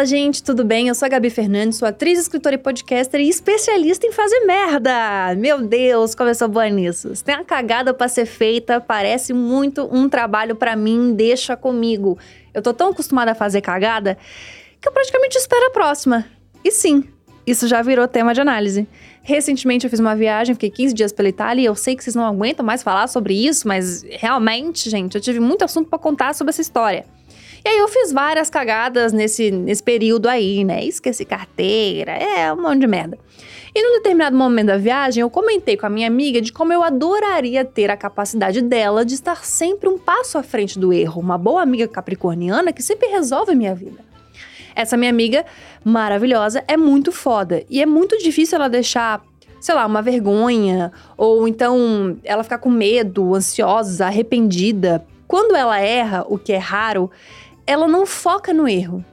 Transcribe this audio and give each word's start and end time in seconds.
Fala, 0.00 0.08
gente, 0.08 0.42
tudo 0.42 0.64
bem? 0.64 0.88
Eu 0.88 0.94
sou 0.94 1.04
a 1.04 1.10
Gabi 1.10 1.28
Fernandes, 1.28 1.76
sou 1.76 1.86
atriz, 1.86 2.18
escritora 2.18 2.54
e 2.54 2.58
podcaster 2.58 3.20
e 3.20 3.28
especialista 3.28 4.06
em 4.06 4.12
fazer 4.12 4.46
merda. 4.46 5.34
Meu 5.36 5.60
Deus, 5.60 6.14
como 6.14 6.30
eu 6.30 6.34
sou 6.34 6.48
boa 6.48 6.70
nisso. 6.70 7.14
Se 7.14 7.22
tem 7.22 7.34
uma 7.34 7.44
cagada 7.44 7.92
pra 7.92 8.08
ser 8.08 8.24
feita, 8.24 8.80
parece 8.80 9.34
muito 9.34 9.86
um 9.94 10.08
trabalho 10.08 10.56
pra 10.56 10.74
mim, 10.74 11.12
deixa 11.12 11.54
comigo. 11.54 12.18
Eu 12.54 12.62
tô 12.62 12.72
tão 12.72 12.88
acostumada 12.88 13.32
a 13.32 13.34
fazer 13.34 13.60
cagada 13.60 14.16
que 14.80 14.88
eu 14.88 14.92
praticamente 14.92 15.36
espero 15.36 15.66
a 15.66 15.70
próxima. 15.70 16.24
E 16.64 16.70
sim, 16.70 17.04
isso 17.46 17.68
já 17.68 17.82
virou 17.82 18.08
tema 18.08 18.32
de 18.32 18.40
análise. 18.40 18.88
Recentemente 19.22 19.84
eu 19.84 19.90
fiz 19.90 20.00
uma 20.00 20.16
viagem, 20.16 20.54
fiquei 20.54 20.70
15 20.70 20.94
dias 20.94 21.12
pela 21.12 21.28
Itália 21.28 21.60
e 21.60 21.66
eu 21.66 21.74
sei 21.74 21.94
que 21.94 22.02
vocês 22.02 22.16
não 22.16 22.24
aguentam 22.24 22.64
mais 22.64 22.82
falar 22.82 23.06
sobre 23.06 23.34
isso, 23.34 23.68
mas 23.68 24.02
realmente, 24.08 24.88
gente, 24.88 25.14
eu 25.14 25.20
tive 25.20 25.40
muito 25.40 25.62
assunto 25.62 25.90
pra 25.90 25.98
contar 25.98 26.34
sobre 26.34 26.52
essa 26.52 26.62
história. 26.62 27.04
E 27.64 27.68
aí 27.68 27.78
eu 27.78 27.88
fiz 27.88 28.12
várias 28.12 28.48
cagadas 28.48 29.12
nesse, 29.12 29.50
nesse 29.50 29.82
período 29.82 30.28
aí, 30.28 30.64
né? 30.64 30.84
Esqueci 30.84 31.24
carteira, 31.24 32.12
é 32.12 32.52
um 32.52 32.62
monte 32.62 32.80
de 32.80 32.86
merda. 32.86 33.18
E 33.74 33.82
num 33.82 33.98
determinado 33.98 34.36
momento 34.36 34.68
da 34.68 34.76
viagem, 34.76 35.20
eu 35.20 35.30
comentei 35.30 35.76
com 35.76 35.86
a 35.86 35.90
minha 35.90 36.08
amiga 36.08 36.40
de 36.40 36.52
como 36.52 36.72
eu 36.72 36.82
adoraria 36.82 37.64
ter 37.64 37.90
a 37.90 37.96
capacidade 37.96 38.60
dela 38.62 39.04
de 39.04 39.14
estar 39.14 39.44
sempre 39.44 39.88
um 39.88 39.98
passo 39.98 40.38
à 40.38 40.42
frente 40.42 40.78
do 40.78 40.92
erro, 40.92 41.20
uma 41.20 41.38
boa 41.38 41.62
amiga 41.62 41.86
capricorniana 41.86 42.72
que 42.72 42.82
sempre 42.82 43.08
resolve 43.08 43.52
a 43.52 43.54
minha 43.54 43.74
vida. 43.74 44.04
Essa 44.74 44.96
minha 44.96 45.10
amiga 45.10 45.44
maravilhosa 45.84 46.64
é 46.66 46.76
muito 46.76 47.12
foda 47.12 47.62
e 47.68 47.80
é 47.82 47.86
muito 47.86 48.18
difícil 48.18 48.56
ela 48.56 48.68
deixar 48.68 49.22
sei 49.60 49.74
lá, 49.74 49.84
uma 49.84 50.00
vergonha, 50.00 50.90
ou 51.18 51.46
então 51.46 52.16
ela 52.24 52.42
ficar 52.42 52.56
com 52.56 52.70
medo, 52.70 53.34
ansiosa, 53.34 54.06
arrependida. 54.06 55.04
Quando 55.28 55.54
ela 55.54 55.78
erra, 55.78 56.24
o 56.26 56.38
que 56.38 56.52
é 56.52 56.56
raro, 56.56 57.10
ela 57.70 57.86
não 57.86 58.04
foca 58.04 58.52
no 58.52 58.66
erro. 58.66 59.04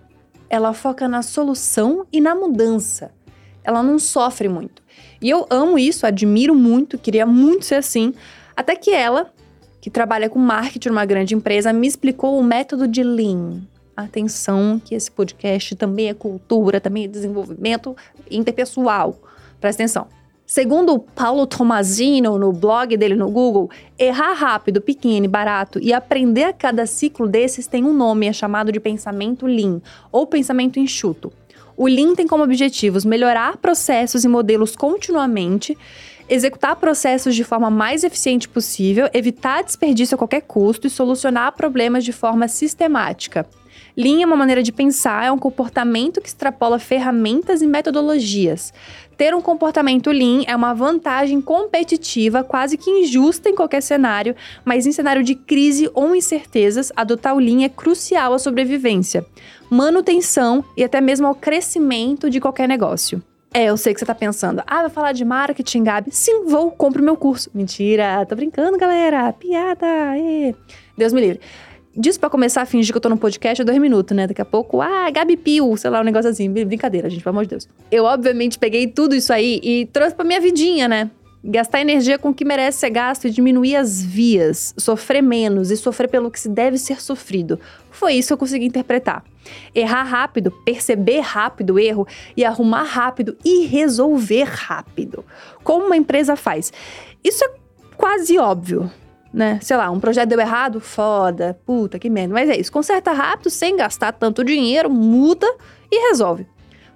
Ela 0.49 0.73
foca 0.73 1.07
na 1.07 1.21
solução 1.21 2.07
e 2.11 2.19
na 2.19 2.33
mudança. 2.33 3.11
Ela 3.63 3.83
não 3.83 3.99
sofre 3.99 4.49
muito. 4.49 4.81
E 5.21 5.29
eu 5.29 5.45
amo 5.51 5.77
isso, 5.77 6.07
admiro 6.07 6.55
muito, 6.55 6.97
queria 6.97 7.23
muito 7.23 7.65
ser 7.65 7.75
assim. 7.75 8.15
Até 8.55 8.75
que 8.75 8.89
ela, 8.89 9.31
que 9.79 9.91
trabalha 9.91 10.27
com 10.27 10.39
marketing 10.39 10.89
numa 10.89 11.05
grande 11.05 11.35
empresa, 11.35 11.71
me 11.71 11.85
explicou 11.85 12.39
o 12.39 12.43
método 12.43 12.87
de 12.87 13.03
Lean. 13.03 13.61
Atenção, 13.95 14.81
que 14.83 14.95
esse 14.95 15.11
podcast 15.11 15.75
também 15.75 16.09
é 16.09 16.15
cultura, 16.15 16.81
também 16.81 17.03
é 17.03 17.07
desenvolvimento 17.07 17.95
interpessoal. 18.31 19.21
Presta 19.61 19.83
atenção. 19.83 20.07
Segundo 20.49 20.97
Paulo 20.97 21.45
Tomazino, 21.45 22.39
no 22.39 22.53
blog 22.53 22.95
dele 22.95 23.15
no 23.15 23.29
Google, 23.29 23.69
errar 23.99 24.31
rápido, 24.31 24.79
pequeno 24.79 25.27
barato 25.27 25.77
e 25.77 25.91
aprender 25.91 26.45
a 26.45 26.53
cada 26.53 26.85
ciclo 26.85 27.27
desses 27.27 27.67
tem 27.67 27.83
um 27.83 27.91
nome, 27.91 28.27
é 28.27 28.31
chamado 28.31 28.71
de 28.71 28.79
pensamento 28.79 29.45
Lean, 29.45 29.81
ou 30.09 30.25
pensamento 30.25 30.79
enxuto. 30.79 31.33
O 31.75 31.85
Lean 31.85 32.15
tem 32.15 32.25
como 32.25 32.45
objetivos 32.45 33.03
melhorar 33.03 33.57
processos 33.57 34.23
e 34.23 34.27
modelos 34.29 34.73
continuamente, 34.73 35.77
executar 36.29 36.75
processos 36.75 37.35
de 37.35 37.43
forma 37.43 37.69
mais 37.69 38.03
eficiente 38.03 38.47
possível, 38.47 39.09
evitar 39.13 39.63
desperdício 39.63 40.15
a 40.15 40.17
qualquer 40.17 40.41
custo 40.41 40.87
e 40.87 40.89
solucionar 40.89 41.53
problemas 41.53 42.03
de 42.03 42.11
forma 42.11 42.47
sistemática. 42.47 43.47
Lean 43.95 44.21
é 44.21 44.25
uma 44.27 44.35
maneira 44.35 44.61
de 44.61 44.71
pensar, 44.71 45.25
é 45.25 45.31
um 45.31 45.39
comportamento 45.39 46.21
que 46.21 46.27
extrapola 46.27 46.77
ferramentas 46.77 47.63
e 47.63 47.67
metodologias. 47.67 48.71
Ter 49.17 49.33
um 49.33 49.41
comportamento 49.41 50.11
lean 50.11 50.43
é 50.45 50.55
uma 50.55 50.75
vantagem 50.75 51.41
competitiva 51.41 52.43
quase 52.43 52.77
que 52.77 52.91
injusta 52.91 53.49
em 53.49 53.55
qualquer 53.55 53.81
cenário, 53.81 54.35
mas 54.63 54.85
em 54.85 54.91
cenário 54.91 55.23
de 55.23 55.33
crise 55.33 55.89
ou 55.95 56.15
incertezas, 56.15 56.91
adotar 56.95 57.35
o 57.35 57.39
lean 57.39 57.63
é 57.63 57.69
crucial 57.69 58.33
à 58.33 58.37
sobrevivência, 58.37 59.25
manutenção 59.67 60.63
e 60.77 60.83
até 60.83 61.01
mesmo 61.01 61.25
ao 61.25 61.33
crescimento 61.33 62.29
de 62.29 62.39
qualquer 62.39 62.67
negócio. 62.67 63.19
É, 63.57 63.63
eu 63.63 63.75
sei 63.75 63.91
que 63.91 63.99
você 63.99 64.05
tá 64.05 64.13
pensando, 64.13 64.61
ah, 64.67 64.81
vai 64.81 64.89
falar 64.91 65.13
de 65.13 65.25
marketing, 65.25 65.83
Gabi? 65.83 66.11
Sim, 66.11 66.45
vou, 66.45 66.69
compro 66.69 67.01
meu 67.01 67.17
curso. 67.17 67.49
Mentira, 67.55 68.23
tô 68.27 68.35
brincando, 68.35 68.77
galera, 68.77 69.33
piada, 69.33 70.15
ê. 70.15 70.53
Deus 70.95 71.11
me 71.11 71.19
livre. 71.19 71.39
Disso 71.95 72.19
pra 72.19 72.29
começar 72.29 72.61
a 72.61 72.65
fingir 72.67 72.93
que 72.93 72.97
eu 72.97 73.01
tô 73.01 73.09
no 73.09 73.17
podcast 73.17 73.59
é 73.59 73.65
dois 73.65 73.79
minutos, 73.79 74.15
né? 74.15 74.27
Daqui 74.27 74.43
a 74.43 74.45
pouco, 74.45 74.79
ah, 74.79 75.09
Gabi 75.09 75.35
Pio, 75.35 75.75
sei 75.75 75.89
lá, 75.89 76.01
um 76.01 76.03
negócio 76.03 76.29
assim. 76.29 76.47
Brincadeira, 76.51 77.09
gente, 77.09 77.23
pelo 77.23 77.33
amor 77.33 77.45
de 77.45 77.49
Deus. 77.49 77.67
Eu, 77.89 78.03
obviamente, 78.03 78.59
peguei 78.59 78.85
tudo 78.85 79.15
isso 79.15 79.33
aí 79.33 79.59
e 79.63 79.87
trouxe 79.87 80.13
pra 80.13 80.23
minha 80.23 80.39
vidinha, 80.39 80.87
né? 80.87 81.09
Gastar 81.43 81.81
energia 81.81 82.17
com 82.17 82.29
o 82.29 82.33
que 82.33 82.43
merece 82.43 82.79
ser 82.79 82.89
gasto 82.89 83.27
e 83.27 83.29
diminuir 83.29 83.75
as 83.75 84.01
vias, 84.01 84.73
sofrer 84.77 85.21
menos 85.21 85.69
e 85.69 85.77
sofrer 85.77 86.09
pelo 86.09 86.31
que 86.31 86.39
se 86.39 86.49
deve 86.49 86.77
ser 86.77 87.01
sofrido. 87.01 87.59
Foi 87.91 88.13
isso 88.13 88.29
que 88.29 88.33
eu 88.33 88.37
consegui 88.37 88.65
interpretar. 88.65 89.23
Errar 89.73 90.03
rápido, 90.03 90.51
perceber 90.65 91.19
rápido 91.19 91.75
o 91.75 91.79
erro 91.79 92.07
e 92.35 92.43
arrumar 92.43 92.83
rápido 92.83 93.37
e 93.45 93.65
resolver 93.65 94.43
rápido. 94.43 95.23
Como 95.63 95.85
uma 95.85 95.95
empresa 95.95 96.35
faz. 96.35 96.73
Isso 97.23 97.45
é 97.45 97.51
quase 97.95 98.37
óbvio, 98.37 98.91
né? 99.31 99.59
Sei 99.61 99.77
lá, 99.77 99.89
um 99.91 99.99
projeto 99.99 100.29
deu 100.29 100.39
errado, 100.39 100.81
foda, 100.81 101.57
puta, 101.65 101.99
que 101.99 102.09
merda. 102.09 102.33
Mas 102.33 102.49
é 102.49 102.57
isso, 102.57 102.71
conserta 102.71 103.11
rápido, 103.11 103.49
sem 103.49 103.77
gastar 103.77 104.11
tanto 104.11 104.43
dinheiro, 104.43 104.89
muda 104.89 105.47
e 105.91 106.09
resolve. 106.09 106.47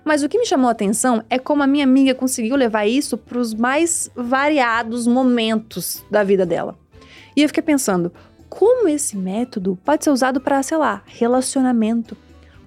Mas 0.04 0.24
o 0.24 0.30
que 0.30 0.38
me 0.38 0.46
chamou 0.46 0.68
a 0.68 0.72
atenção 0.72 1.24
é 1.30 1.38
como 1.38 1.62
a 1.62 1.68
minha 1.68 1.84
amiga 1.84 2.16
conseguiu 2.16 2.56
levar 2.56 2.86
isso 2.86 3.18
para 3.18 3.38
os 3.38 3.54
mais 3.54 4.10
variados 4.16 5.06
momentos 5.06 6.04
da 6.10 6.24
vida 6.24 6.46
dela. 6.46 6.78
E 7.36 7.44
eu 7.44 7.48
fiquei 7.48 7.64
pensando, 7.64 8.12
como 8.50 8.88
esse 8.90 9.16
método 9.16 9.80
pode 9.86 10.04
ser 10.04 10.10
usado 10.10 10.42
para, 10.42 10.62
sei 10.64 10.78
lá, 10.78 11.04
relacionamento? 11.06 12.18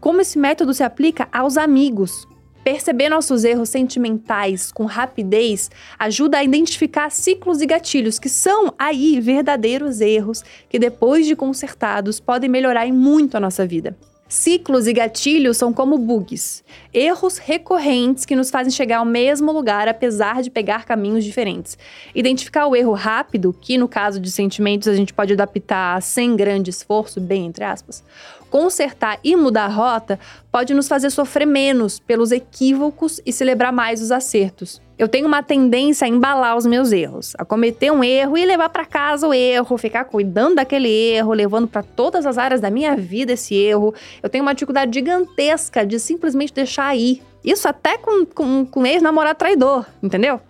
Como 0.00 0.20
esse 0.20 0.38
método 0.38 0.72
se 0.72 0.82
aplica 0.82 1.28
aos 1.32 1.56
amigos? 1.56 2.26
Perceber 2.62 3.10
nossos 3.10 3.44
erros 3.44 3.68
sentimentais 3.68 4.72
com 4.72 4.86
rapidez 4.86 5.70
ajuda 5.98 6.38
a 6.38 6.44
identificar 6.44 7.10
ciclos 7.10 7.60
e 7.60 7.66
gatilhos 7.66 8.18
que 8.18 8.30
são 8.30 8.72
aí 8.78 9.20
verdadeiros 9.20 10.00
erros 10.00 10.42
que 10.68 10.78
depois 10.78 11.26
de 11.26 11.36
consertados 11.36 12.18
podem 12.18 12.48
melhorar 12.48 12.86
em 12.86 12.92
muito 12.92 13.36
a 13.36 13.40
nossa 13.40 13.66
vida. 13.66 13.94
Ciclos 14.34 14.88
e 14.88 14.92
gatilhos 14.92 15.56
são 15.56 15.72
como 15.72 15.96
bugs, 15.96 16.64
erros 16.92 17.38
recorrentes 17.38 18.26
que 18.26 18.34
nos 18.34 18.50
fazem 18.50 18.72
chegar 18.72 18.98
ao 18.98 19.04
mesmo 19.04 19.52
lugar 19.52 19.86
apesar 19.86 20.42
de 20.42 20.50
pegar 20.50 20.84
caminhos 20.84 21.22
diferentes. 21.22 21.78
Identificar 22.12 22.66
o 22.66 22.74
erro 22.74 22.94
rápido, 22.94 23.52
que 23.52 23.78
no 23.78 23.86
caso 23.86 24.18
de 24.18 24.28
sentimentos 24.32 24.88
a 24.88 24.94
gente 24.96 25.14
pode 25.14 25.32
adaptar 25.34 26.02
sem 26.02 26.34
grande 26.34 26.68
esforço, 26.68 27.20
bem 27.20 27.46
entre 27.46 27.62
aspas, 27.62 28.02
consertar 28.50 29.20
e 29.22 29.36
mudar 29.36 29.66
a 29.66 29.68
rota 29.68 30.18
pode 30.50 30.74
nos 30.74 30.88
fazer 30.88 31.10
sofrer 31.10 31.46
menos 31.46 32.00
pelos 32.00 32.32
equívocos 32.32 33.20
e 33.24 33.32
celebrar 33.32 33.72
mais 33.72 34.02
os 34.02 34.10
acertos. 34.10 34.82
Eu 34.96 35.08
tenho 35.08 35.26
uma 35.26 35.42
tendência 35.42 36.04
a 36.04 36.08
embalar 36.08 36.56
os 36.56 36.64
meus 36.64 36.92
erros, 36.92 37.34
a 37.36 37.44
cometer 37.44 37.90
um 37.90 38.04
erro 38.04 38.38
e 38.38 38.46
levar 38.46 38.68
para 38.68 38.84
casa 38.84 39.26
o 39.26 39.34
erro, 39.34 39.76
ficar 39.76 40.04
cuidando 40.04 40.54
daquele 40.54 40.88
erro, 40.88 41.32
levando 41.32 41.66
para 41.66 41.82
todas 41.82 42.24
as 42.24 42.38
áreas 42.38 42.60
da 42.60 42.70
minha 42.70 42.94
vida 42.94 43.32
esse 43.32 43.56
erro. 43.56 43.92
Eu 44.22 44.28
tenho 44.28 44.42
uma 44.42 44.54
dificuldade 44.54 44.94
gigantesca 44.94 45.84
de 45.84 45.98
simplesmente 45.98 46.54
deixar 46.54 46.86
aí. 46.86 47.20
Isso 47.44 47.66
até 47.66 47.98
com, 47.98 48.24
com, 48.24 48.64
com 48.64 48.86
ex-namorado 48.86 49.36
traidor, 49.36 49.84
entendeu? 50.00 50.40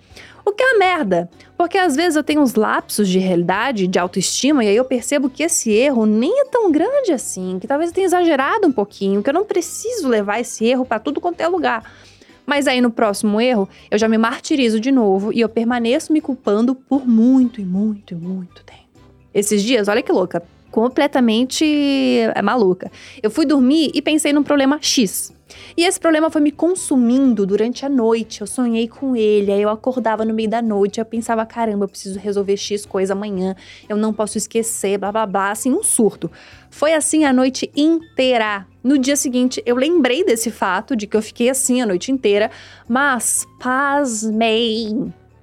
O 0.45 0.53
que 0.53 0.63
é 0.63 0.67
uma 0.67 0.79
merda, 0.79 1.31
porque 1.57 1.79
às 1.79 1.97
vezes 1.97 2.17
eu 2.17 2.23
tenho 2.23 2.43
uns 2.43 2.55
lapsos 2.55 3.09
de 3.09 3.19
realidade, 3.19 3.87
de 3.87 3.99
autoestima, 3.99 4.63
e 4.63 4.69
aí 4.69 4.77
eu 4.77 4.85
percebo 4.85 5.31
que 5.31 5.43
esse 5.43 5.73
erro 5.73 6.05
nem 6.05 6.43
é 6.43 6.45
tão 6.45 6.71
grande 6.71 7.13
assim, 7.13 7.59
que 7.59 7.67
talvez 7.67 7.89
eu 7.89 7.95
tenha 7.95 8.05
exagerado 8.05 8.69
um 8.69 8.73
pouquinho, 8.73 9.23
que 9.23 9.31
eu 9.31 9.35
não 9.35 9.47
preciso 9.47 10.07
levar 10.07 10.39
esse 10.39 10.67
erro 10.67 10.85
para 10.85 10.99
tudo 10.99 11.19
quanto 11.19 11.41
é 11.41 11.49
lugar. 11.49 11.83
Mas 12.47 12.67
aí 12.67 12.81
no 12.81 12.91
próximo 12.91 13.41
erro, 13.41 13.69
eu 13.91 13.99
já 13.99 14.09
me 14.09 14.19
martirizo 14.19 14.79
de 14.79 14.93
novo 14.93 15.33
e 15.33 15.41
eu 15.41 15.49
permaneço 15.49 16.13
me 16.13 16.21
culpando 16.21 16.75
por 16.75 17.07
muito 17.07 17.61
e 17.61 17.65
muito 17.65 18.13
e 18.13 18.17
muito 18.17 18.63
tempo. 18.65 18.81
Esses 19.33 19.63
dias, 19.63 19.89
olha 19.89 20.03
que 20.03 20.13
louca, 20.13 20.43
completamente 20.71 21.65
é 22.35 22.43
maluca. 22.43 22.91
Eu 23.23 23.31
fui 23.31 23.47
dormir 23.47 23.91
e 23.95 24.03
pensei 24.03 24.33
num 24.33 24.43
problema 24.43 24.79
X. 24.81 25.33
E 25.77 25.85
esse 25.85 25.99
problema 25.99 26.31
foi 26.31 26.41
me 26.41 26.51
consumindo 26.51 27.47
durante 27.47 27.85
a 27.85 27.89
noite. 27.89 28.41
Eu 28.41 28.47
sonhei 28.47 28.89
com 28.89 29.17
ele, 29.17 29.53
aí 29.53 29.63
eu 29.63 29.69
acordava 29.69 30.25
no 30.25 30.35
meio 30.35 30.49
da 30.49 30.63
noite, 30.63 31.01
eu 31.01 31.05
pensava, 31.05 31.45
caramba, 31.45 31.85
eu 31.85 31.89
preciso 31.89 32.19
resolver 32.19 32.57
X 32.57 32.87
coisa 32.87 33.13
amanhã, 33.13 33.55
eu 33.89 33.97
não 33.97 34.13
posso 34.13 34.39
esquecer, 34.39 34.99
blá 34.99 35.11
blá 35.13 35.27
blá, 35.27 35.51
assim, 35.51 35.73
um 35.73 35.83
surto. 35.83 36.31
Foi 36.71 36.95
assim 36.95 37.25
a 37.25 37.33
noite 37.33 37.71
inteira. 37.77 38.67
No 38.83 38.99
dia 38.99 39.17
seguinte, 39.17 39.63
eu 39.65 39.77
lembrei 39.77 40.25
desse 40.25 40.51
fato, 40.51 40.97
de 40.97 41.07
que 41.07 41.17
eu 41.17 41.23
fiquei 41.23 41.49
assim 41.49 41.81
a 41.81 41.87
noite 41.87 42.11
inteira, 42.11 42.51
mas 42.89 43.47
pasmei. 43.59 44.89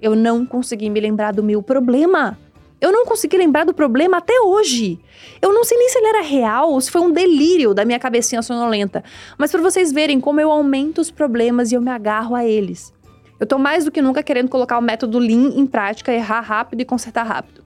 Eu 0.02 0.16
não 0.16 0.46
consegui 0.46 0.90
me 0.90 1.00
lembrar 1.00 1.31
do 1.31 1.44
meu 1.44 1.62
problema. 1.62 2.38
Eu 2.81 2.92
não 2.92 3.06
consegui 3.06 3.38
lembrar 3.38 3.63
do 3.63 3.75
problema 3.75 4.18
até 4.18 4.33
hoje. 4.42 5.00
Eu 5.39 5.54
não 5.54 5.63
sei 5.63 5.78
nem 5.78 5.88
se 5.88 6.00
ele 6.00 6.07
era 6.07 6.22
real 6.22 6.72
ou 6.72 6.81
se 6.81 6.89
foi 6.89 7.00
um 7.00 7.12
delírio 7.12 7.75
da 7.75 7.86
minha 7.86 8.00
cabecinha 8.00 8.42
sonolenta. 8.42 9.04
Mas 9.38 9.51
para 9.51 9.62
vocês 9.62 9.92
verem 9.92 10.19
como 10.19 10.42
eu 10.42 10.50
aumento 10.50 11.00
os 11.00 11.12
problemas 11.12 11.72
e 11.72 11.75
eu 11.75 11.81
me 11.81 11.92
agarro 11.92 12.33
a 12.33 12.44
eles. 12.44 12.92
Eu 13.39 13.45
tô 13.45 13.60
mais 13.60 13.86
do 13.86 13.92
que 13.92 14.01
nunca 14.01 14.24
querendo 14.24 14.50
colocar 14.50 14.80
o 14.80 14.81
método 14.81 15.19
Lean 15.19 15.51
em 15.56 15.68
prática, 15.68 16.12
errar 16.12 16.42
rápido 16.42 16.81
e 16.81 16.86
consertar 16.86 17.24
rápido. 17.24 17.63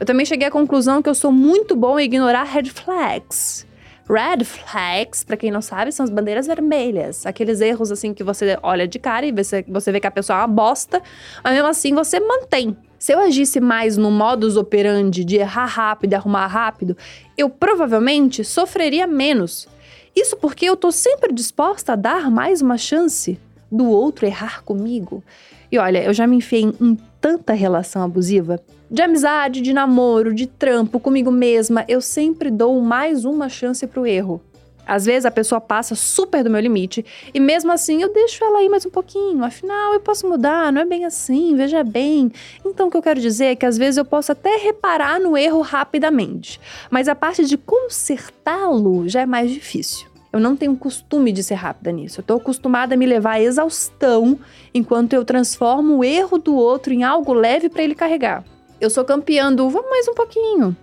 Eu 0.00 0.06
também 0.06 0.24
cheguei 0.24 0.48
à 0.48 0.50
conclusão 0.50 1.02
que 1.02 1.08
eu 1.08 1.14
sou 1.14 1.30
muito 1.30 1.76
bom 1.76 1.98
em 1.98 2.04
ignorar 2.04 2.44
red 2.44 2.64
flags. 2.64 3.65
Red 4.08 4.44
flags, 4.44 5.24
para 5.24 5.36
quem 5.36 5.50
não 5.50 5.60
sabe, 5.60 5.90
são 5.90 6.04
as 6.04 6.10
bandeiras 6.10 6.46
vermelhas. 6.46 7.26
Aqueles 7.26 7.60
erros 7.60 7.90
assim 7.90 8.14
que 8.14 8.22
você 8.22 8.56
olha 8.62 8.86
de 8.86 8.98
cara 8.98 9.26
e 9.26 9.32
você, 9.32 9.64
vê 9.92 10.00
que 10.00 10.06
a 10.06 10.10
pessoa 10.10 10.38
é 10.38 10.40
uma 10.42 10.48
bosta, 10.48 11.02
mas 11.42 11.52
mesmo 11.52 11.68
assim 11.68 11.92
você 11.92 12.20
mantém. 12.20 12.76
Se 12.98 13.12
eu 13.12 13.18
agisse 13.18 13.60
mais 13.60 13.96
no 13.96 14.10
modus 14.10 14.56
operandi 14.56 15.24
de 15.24 15.36
errar 15.36 15.66
rápido 15.66 16.12
e 16.12 16.14
arrumar 16.14 16.46
rápido, 16.46 16.96
eu 17.36 17.50
provavelmente 17.50 18.44
sofreria 18.44 19.06
menos. 19.06 19.68
Isso 20.14 20.36
porque 20.36 20.66
eu 20.66 20.76
tô 20.76 20.92
sempre 20.92 21.32
disposta 21.32 21.92
a 21.92 21.96
dar 21.96 22.30
mais 22.30 22.62
uma 22.62 22.78
chance 22.78 23.38
do 23.70 23.90
outro 23.90 24.24
errar 24.24 24.62
comigo. 24.62 25.22
E 25.70 25.78
olha, 25.78 26.02
eu 26.02 26.14
já 26.14 26.26
me 26.26 26.36
enfiei 26.36 26.62
em 26.80 26.96
tanta 27.26 27.54
relação 27.54 28.04
abusiva. 28.04 28.60
De 28.88 29.02
amizade, 29.02 29.60
de 29.60 29.72
namoro, 29.72 30.32
de 30.32 30.46
trampo, 30.46 31.00
comigo 31.00 31.28
mesma, 31.28 31.84
eu 31.88 32.00
sempre 32.00 32.52
dou 32.52 32.80
mais 32.80 33.24
uma 33.24 33.48
chance 33.48 33.84
pro 33.84 34.06
erro. 34.06 34.40
Às 34.86 35.06
vezes 35.06 35.26
a 35.26 35.30
pessoa 35.32 35.60
passa 35.60 35.96
super 35.96 36.44
do 36.44 36.50
meu 36.50 36.60
limite 36.60 37.04
e 37.34 37.40
mesmo 37.40 37.72
assim 37.72 38.00
eu 38.00 38.12
deixo 38.12 38.44
ela 38.44 38.62
ir 38.62 38.68
mais 38.68 38.86
um 38.86 38.90
pouquinho. 38.90 39.42
Afinal, 39.42 39.92
eu 39.92 39.98
posso 39.98 40.28
mudar, 40.28 40.72
não 40.72 40.82
é 40.82 40.84
bem 40.84 41.04
assim, 41.04 41.56
veja 41.56 41.82
bem. 41.82 42.30
Então 42.64 42.86
o 42.86 42.90
que 42.92 42.96
eu 42.96 43.02
quero 43.02 43.20
dizer 43.20 43.46
é 43.46 43.56
que 43.56 43.66
às 43.66 43.76
vezes 43.76 43.98
eu 43.98 44.04
posso 44.04 44.30
até 44.30 44.56
reparar 44.58 45.18
no 45.18 45.36
erro 45.36 45.62
rapidamente, 45.62 46.60
mas 46.88 47.08
a 47.08 47.16
parte 47.16 47.44
de 47.44 47.56
consertá-lo 47.56 49.08
já 49.08 49.22
é 49.22 49.26
mais 49.26 49.50
difícil. 49.50 50.06
Eu 50.36 50.40
não 50.40 50.54
tenho 50.54 50.76
costume 50.76 51.32
de 51.32 51.42
ser 51.42 51.54
rápida 51.54 51.90
nisso. 51.90 52.20
Eu 52.20 52.24
tô 52.24 52.34
acostumada 52.34 52.94
a 52.94 52.96
me 52.96 53.06
levar 53.06 53.32
à 53.32 53.40
exaustão 53.40 54.38
enquanto 54.74 55.14
eu 55.14 55.24
transformo 55.24 55.96
o 55.96 56.04
erro 56.04 56.36
do 56.36 56.54
outro 56.54 56.92
em 56.92 57.04
algo 57.04 57.32
leve 57.32 57.70
para 57.70 57.82
ele 57.82 57.94
carregar. 57.94 58.44
Eu 58.78 58.90
sou 58.90 59.02
campeã 59.02 59.50
do 59.50 59.70
vamos 59.70 59.88
mais 59.88 60.06
um 60.06 60.14
pouquinho. 60.14 60.76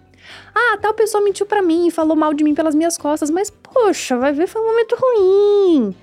Ah, 0.56 0.78
tal 0.82 0.94
pessoa 0.96 1.24
mentiu 1.24 1.46
para 1.46 1.62
mim 1.62 1.88
e 1.88 1.92
falou 1.92 2.16
mal 2.16 2.34
de 2.34 2.44
mim 2.44 2.56
pelas 2.56 2.74
minhas 2.74 2.98
costas, 2.98 3.30
mas 3.30 3.52
poxa, 3.52 4.18
vai 4.18 4.34
ver, 4.34 4.48
foi 4.48 4.62
um 4.62 4.66
momento 4.66 4.98
ruim. 5.00 5.96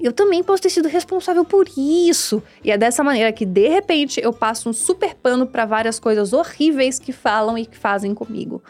Eu 0.00 0.12
também 0.12 0.42
posso 0.42 0.64
ter 0.64 0.70
sido 0.70 0.88
responsável 0.88 1.44
por 1.44 1.68
isso. 1.76 2.42
E 2.64 2.72
é 2.72 2.76
dessa 2.76 3.04
maneira 3.04 3.30
que, 3.30 3.46
de 3.46 3.68
repente, 3.68 4.20
eu 4.20 4.32
passo 4.32 4.68
um 4.68 4.72
super 4.72 5.14
pano 5.14 5.46
para 5.46 5.64
várias 5.64 6.00
coisas 6.00 6.32
horríveis 6.32 6.98
que 6.98 7.12
falam 7.12 7.56
e 7.56 7.64
que 7.64 7.78
fazem 7.78 8.12
comigo. 8.12 8.60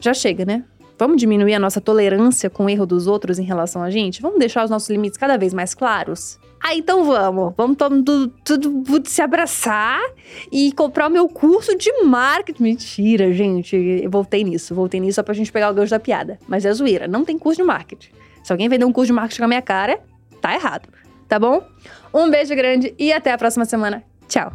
Já 0.00 0.12
chega, 0.12 0.44
né? 0.44 0.64
Vamos 1.02 1.16
diminuir 1.16 1.54
a 1.54 1.58
nossa 1.58 1.80
tolerância 1.80 2.48
com 2.48 2.66
o 2.66 2.70
erro 2.70 2.86
dos 2.86 3.08
outros 3.08 3.36
em 3.36 3.42
relação 3.42 3.82
a 3.82 3.90
gente? 3.90 4.22
Vamos 4.22 4.38
deixar 4.38 4.62
os 4.62 4.70
nossos 4.70 4.88
limites 4.88 5.18
cada 5.18 5.36
vez 5.36 5.52
mais 5.52 5.74
claros? 5.74 6.38
Ah, 6.62 6.76
então 6.76 7.02
vamos. 7.02 7.52
Vamos 7.56 7.76
todo, 7.76 8.28
tudo 8.44 9.02
se 9.10 9.20
abraçar 9.20 10.00
e 10.52 10.70
comprar 10.70 11.08
o 11.08 11.10
meu 11.10 11.28
curso 11.28 11.76
de 11.76 11.90
marketing. 12.04 12.62
Mentira, 12.62 13.32
gente. 13.32 13.74
Eu 13.74 14.08
voltei 14.08 14.44
nisso. 14.44 14.76
Voltei 14.76 15.00
nisso 15.00 15.16
só 15.16 15.24
pra 15.24 15.34
gente 15.34 15.50
pegar 15.50 15.72
o 15.72 15.74
gancho 15.74 15.90
da 15.90 15.98
piada. 15.98 16.38
Mas 16.46 16.64
é 16.64 16.72
zoeira. 16.72 17.08
Não 17.08 17.24
tem 17.24 17.36
curso 17.36 17.60
de 17.60 17.66
marketing. 17.66 18.10
Se 18.44 18.52
alguém 18.52 18.68
vender 18.68 18.84
um 18.84 18.92
curso 18.92 19.08
de 19.08 19.12
marketing 19.12 19.40
com 19.40 19.44
a 19.46 19.48
minha 19.48 19.62
cara, 19.62 19.98
tá 20.40 20.54
errado. 20.54 20.88
Tá 21.26 21.36
bom? 21.36 21.66
Um 22.14 22.30
beijo 22.30 22.54
grande 22.54 22.94
e 22.96 23.12
até 23.12 23.32
a 23.32 23.38
próxima 23.38 23.64
semana. 23.64 24.04
Tchau. 24.28 24.52